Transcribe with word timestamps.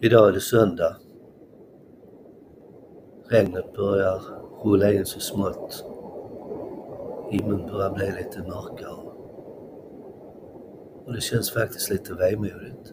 I 0.00 0.08
dag 0.08 0.28
er 0.28 0.32
det 0.32 0.42
søndag, 0.42 0.94
Regnet 3.30 3.72
börjar 3.76 4.20
rulla 4.64 4.92
in 4.92 5.06
så 5.06 5.20
smått. 5.20 5.84
Himlen 7.30 7.66
börjar 7.66 7.90
bli 7.90 8.06
lite 8.06 8.42
mörkare. 8.42 9.08
Och 11.06 11.12
det 11.12 11.20
känns 11.20 11.52
faktiskt 11.52 11.90
lite 11.90 12.14
vemodigt. 12.14 12.92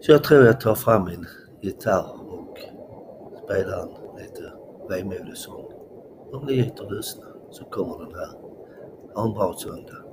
Så 0.00 0.12
jag 0.12 0.24
tror 0.24 0.44
jag 0.44 0.60
tar 0.60 0.74
fram 0.74 1.04
min 1.04 1.26
gitarr 1.60 2.06
och 2.32 2.58
spelar 3.44 3.82
en 3.82 4.22
lite 4.22 4.52
vemodig 4.88 5.36
sång. 5.36 5.72
Om 6.32 6.46
ni 6.46 6.52
gitter 6.52 6.90
lyssna 6.90 7.26
så 7.50 7.64
kommer 7.64 8.04
den 8.04 8.14
här. 8.14 8.30
Ha 9.14 9.24
en 9.24 9.34
bra 9.34 9.54
söndag. 9.58 10.07